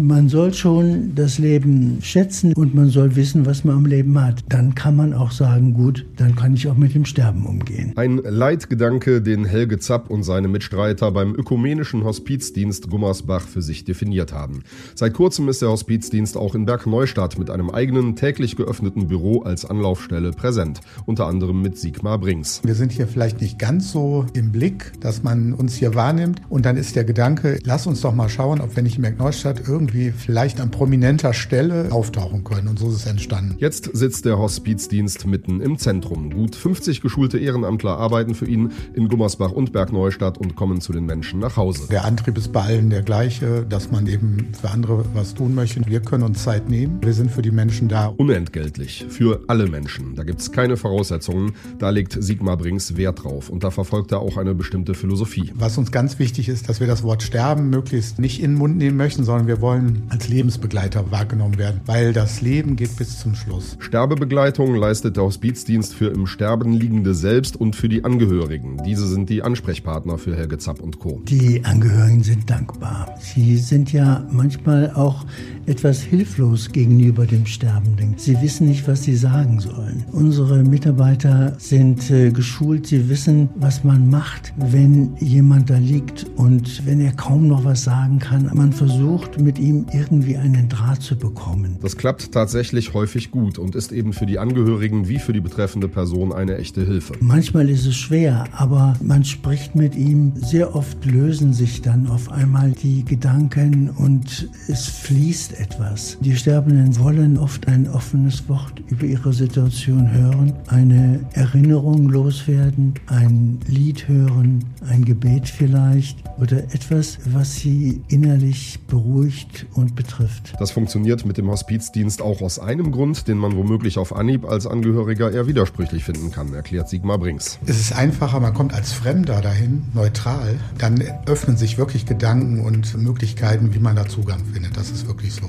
Man 0.00 0.28
soll 0.28 0.54
schon 0.54 1.16
das 1.16 1.38
Leben 1.38 1.98
schätzen 2.02 2.52
und 2.52 2.72
man 2.72 2.88
soll 2.88 3.16
wissen, 3.16 3.46
was 3.46 3.64
man 3.64 3.78
am 3.78 3.86
Leben 3.86 4.22
hat. 4.22 4.44
Dann 4.48 4.76
kann 4.76 4.94
man 4.94 5.12
auch 5.12 5.32
sagen, 5.32 5.74
gut, 5.74 6.06
dann 6.16 6.36
kann 6.36 6.54
ich 6.54 6.68
auch 6.68 6.76
mit 6.76 6.94
dem 6.94 7.04
Sterben 7.04 7.44
umgehen. 7.44 7.94
Ein 7.96 8.18
Leitgedanke, 8.18 9.20
den 9.20 9.44
Helge 9.44 9.80
Zapp 9.80 10.08
und 10.08 10.22
seine 10.22 10.46
Mitstreiter 10.46 11.10
beim 11.10 11.34
ökumenischen 11.34 12.04
Hospizdienst 12.04 12.88
Gummersbach 12.88 13.48
für 13.48 13.60
sich 13.60 13.82
definiert 13.82 14.32
haben. 14.32 14.62
Seit 14.94 15.14
kurzem 15.14 15.48
ist 15.48 15.62
der 15.62 15.70
Hospizdienst 15.70 16.36
auch 16.36 16.54
in 16.54 16.64
Bergneustadt 16.64 17.36
mit 17.36 17.50
einem 17.50 17.68
eigenen 17.68 18.14
täglich 18.14 18.54
geöffneten 18.54 19.08
Büro 19.08 19.40
als 19.40 19.64
Anlaufstelle 19.64 20.30
präsent, 20.30 20.80
unter 21.06 21.26
anderem 21.26 21.60
mit 21.60 21.76
Sigmar 21.76 22.18
Brings. 22.18 22.60
Wir 22.62 22.76
sind 22.76 22.92
hier 22.92 23.08
vielleicht 23.08 23.40
nicht 23.40 23.58
ganz 23.58 23.90
so 23.90 24.26
im 24.32 24.52
Blick, 24.52 24.92
dass 25.00 25.24
man 25.24 25.54
uns 25.54 25.74
hier 25.74 25.96
wahrnimmt 25.96 26.40
und 26.48 26.66
dann 26.66 26.76
ist 26.76 26.94
der 26.94 27.02
Gedanke, 27.02 27.58
lass 27.64 27.88
uns 27.88 28.00
doch 28.00 28.14
mal 28.14 28.28
schauen, 28.28 28.60
ob 28.60 28.76
wir 28.76 28.84
nicht 28.84 28.94
in 28.94 29.02
Bergneustadt 29.02 29.62
irgendwie 29.66 29.87
irgendwie 29.88 30.12
vielleicht 30.12 30.60
an 30.60 30.70
prominenter 30.70 31.32
Stelle 31.32 31.88
auftauchen 31.90 32.44
können. 32.44 32.68
Und 32.68 32.78
so 32.78 32.88
ist 32.88 32.96
es 32.96 33.06
entstanden. 33.06 33.56
Jetzt 33.58 33.90
sitzt 33.96 34.24
der 34.24 34.38
Hospizdienst 34.38 35.26
mitten 35.26 35.60
im 35.60 35.78
Zentrum. 35.78 36.30
Gut 36.30 36.54
50 36.54 37.00
geschulte 37.00 37.38
Ehrenamtler 37.38 37.96
arbeiten 37.96 38.34
für 38.34 38.46
ihn 38.46 38.70
in 38.94 39.08
Gummersbach 39.08 39.52
und 39.52 39.72
Bergneustadt 39.72 40.38
und 40.38 40.56
kommen 40.56 40.80
zu 40.80 40.92
den 40.92 41.06
Menschen 41.06 41.40
nach 41.40 41.56
Hause. 41.56 41.88
Der 41.90 42.04
Antrieb 42.04 42.36
ist 42.36 42.52
bei 42.52 42.62
allen 42.62 42.90
der 42.90 43.02
gleiche, 43.02 43.64
dass 43.68 43.90
man 43.90 44.06
eben 44.06 44.48
für 44.60 44.70
andere 44.70 45.04
was 45.14 45.34
tun 45.34 45.54
möchte. 45.54 45.80
Wir 45.86 46.00
können 46.00 46.24
uns 46.24 46.42
Zeit 46.42 46.68
nehmen. 46.68 46.98
Wir 47.02 47.14
sind 47.14 47.30
für 47.30 47.42
die 47.42 47.50
Menschen 47.50 47.88
da. 47.88 48.12
Unentgeltlich. 48.16 49.06
Für 49.08 49.40
alle 49.46 49.66
Menschen. 49.66 50.14
Da 50.14 50.24
gibt 50.24 50.40
es 50.40 50.52
keine 50.52 50.76
Voraussetzungen. 50.76 51.52
Da 51.78 51.90
legt 51.90 52.16
Sigmar 52.20 52.56
Brings 52.56 52.96
Wert 52.96 53.24
drauf. 53.24 53.48
Und 53.48 53.64
da 53.64 53.70
verfolgt 53.70 54.12
er 54.12 54.20
auch 54.20 54.36
eine 54.36 54.54
bestimmte 54.54 54.94
Philosophie. 54.94 55.52
Was 55.54 55.78
uns 55.78 55.92
ganz 55.92 56.18
wichtig 56.18 56.48
ist, 56.48 56.68
dass 56.68 56.80
wir 56.80 56.86
das 56.86 57.02
Wort 57.02 57.22
Sterben 57.22 57.70
möglichst 57.70 58.18
nicht 58.18 58.42
in 58.42 58.52
den 58.52 58.58
Mund 58.58 58.76
nehmen 58.76 58.96
möchten, 58.96 59.24
sondern 59.24 59.46
wir 59.46 59.60
wollen 59.60 59.77
sollen 59.78 60.02
als 60.08 60.28
Lebensbegleiter 60.28 61.10
wahrgenommen 61.10 61.58
werden, 61.58 61.80
weil 61.86 62.12
das 62.12 62.40
Leben 62.40 62.76
geht 62.76 62.96
bis 62.96 63.18
zum 63.18 63.34
Schluss. 63.34 63.76
Sterbebegleitung 63.78 64.74
leistet 64.74 65.16
der 65.16 65.24
Hospizdienst 65.24 65.94
für 65.94 66.08
im 66.08 66.26
Sterben 66.26 66.72
liegende 66.72 67.14
selbst 67.14 67.56
und 67.56 67.76
für 67.76 67.88
die 67.88 68.04
Angehörigen. 68.04 68.82
Diese 68.84 69.06
sind 69.06 69.30
die 69.30 69.42
Ansprechpartner 69.42 70.18
für 70.18 70.36
Helge 70.36 70.58
Zapp 70.58 70.80
und 70.80 70.98
Co. 70.98 71.20
Die 71.24 71.64
Angehörigen 71.64 72.22
sind 72.22 72.48
dankbar. 72.48 73.14
Sie 73.20 73.56
sind 73.56 73.92
ja 73.92 74.26
manchmal 74.30 74.92
auch 74.92 75.24
etwas 75.66 76.00
hilflos 76.00 76.72
gegenüber 76.72 77.26
dem 77.26 77.46
Sterbenden. 77.46 78.14
Sie 78.16 78.40
wissen 78.40 78.68
nicht, 78.68 78.88
was 78.88 79.02
sie 79.02 79.14
sagen 79.14 79.60
sollen. 79.60 80.04
Unsere 80.12 80.62
Mitarbeiter 80.62 81.54
sind 81.58 82.10
äh, 82.10 82.30
geschult, 82.30 82.86
sie 82.86 83.08
wissen, 83.08 83.50
was 83.56 83.84
man 83.84 84.08
macht, 84.08 84.52
wenn 84.56 85.16
jemand 85.18 85.70
da 85.70 85.76
liegt 85.76 86.26
und 86.36 86.86
wenn 86.86 87.00
er 87.00 87.12
kaum 87.12 87.48
noch 87.48 87.64
was 87.64 87.84
sagen 87.84 88.18
kann. 88.18 88.50
Man 88.54 88.72
versucht 88.72 89.40
mit 89.40 89.57
ihm 89.58 89.86
irgendwie 89.92 90.36
einen 90.36 90.68
Draht 90.68 91.02
zu 91.02 91.16
bekommen. 91.16 91.78
Das 91.80 91.96
klappt 91.96 92.32
tatsächlich 92.32 92.94
häufig 92.94 93.30
gut 93.30 93.58
und 93.58 93.74
ist 93.74 93.92
eben 93.92 94.12
für 94.12 94.26
die 94.26 94.38
Angehörigen 94.38 95.08
wie 95.08 95.18
für 95.18 95.32
die 95.32 95.40
betreffende 95.40 95.88
Person 95.88 96.32
eine 96.32 96.58
echte 96.58 96.84
Hilfe. 96.84 97.14
Manchmal 97.20 97.68
ist 97.68 97.86
es 97.86 97.96
schwer, 97.96 98.44
aber 98.52 98.94
man 99.02 99.24
spricht 99.24 99.74
mit 99.74 99.94
ihm. 99.94 100.32
Sehr 100.36 100.74
oft 100.74 101.04
lösen 101.04 101.52
sich 101.52 101.82
dann 101.82 102.06
auf 102.08 102.30
einmal 102.30 102.72
die 102.72 103.04
Gedanken 103.04 103.90
und 103.90 104.48
es 104.68 104.86
fließt 104.86 105.58
etwas. 105.60 106.18
Die 106.20 106.36
Sterbenden 106.36 106.98
wollen 106.98 107.38
oft 107.38 107.66
ein 107.68 107.88
offenes 107.88 108.48
Wort 108.48 108.82
über 108.88 109.04
ihre 109.04 109.32
Situation 109.32 110.10
hören, 110.12 110.52
eine 110.66 111.20
Erinnerung 111.32 112.08
loswerden, 112.08 112.94
ein 113.06 113.58
Lied 113.66 114.08
hören, 114.08 114.64
ein 114.88 115.04
Gebet 115.04 115.48
vielleicht 115.48 116.18
oder 116.38 116.58
etwas, 116.58 117.18
was 117.32 117.56
sie 117.56 118.00
innerlich 118.08 118.78
beruhigt 118.86 119.47
und 119.74 119.94
betrifft. 119.96 120.54
Das 120.58 120.70
funktioniert 120.70 121.24
mit 121.24 121.38
dem 121.38 121.48
Hospizdienst 121.50 122.22
auch 122.22 122.40
aus 122.40 122.58
einem 122.58 122.92
Grund, 122.92 123.28
den 123.28 123.38
man 123.38 123.56
womöglich 123.56 123.98
auf 123.98 124.14
Anhieb 124.14 124.44
als 124.44 124.66
Angehöriger 124.66 125.30
eher 125.30 125.46
widersprüchlich 125.46 126.04
finden 126.04 126.30
kann, 126.30 126.52
erklärt 126.54 126.88
Sigmar 126.88 127.18
Brings. 127.18 127.58
Es 127.66 127.78
ist 127.78 127.92
einfacher, 127.92 128.40
man 128.40 128.54
kommt 128.54 128.74
als 128.74 128.92
Fremder 128.92 129.40
dahin, 129.40 129.84
neutral, 129.94 130.58
dann 130.78 131.02
öffnen 131.26 131.56
sich 131.56 131.78
wirklich 131.78 132.06
Gedanken 132.06 132.60
und 132.60 132.96
Möglichkeiten, 132.96 133.74
wie 133.74 133.78
man 133.78 133.96
da 133.96 134.06
Zugang 134.06 134.44
findet. 134.52 134.76
Das 134.76 134.90
ist 134.90 135.06
wirklich 135.06 135.34
so. 135.34 135.48